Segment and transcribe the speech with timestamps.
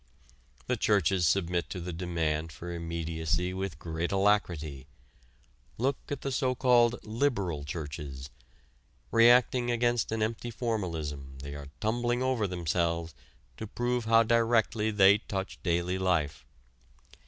[0.65, 4.87] The churches submit to the demand for immediacy with great alacrity.
[5.77, 8.31] Look at the so called "liberal" churches.
[9.11, 13.13] Reacting against an empty formalism they are tumbling over themselves
[13.57, 16.47] to prove how directly they touch daily life.